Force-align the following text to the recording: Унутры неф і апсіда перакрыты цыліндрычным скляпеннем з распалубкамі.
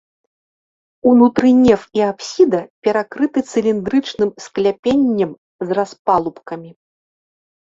Унутры 1.09 1.49
неф 1.57 1.81
і 1.99 2.03
апсіда 2.11 2.61
перакрыты 2.87 3.39
цыліндрычным 3.51 4.29
скляпеннем 4.47 5.31
з 5.69 5.81
распалубкамі. 5.81 6.69